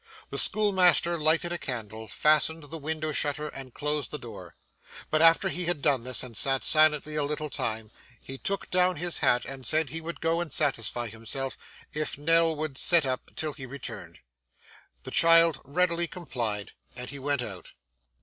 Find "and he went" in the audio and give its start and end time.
16.95-17.43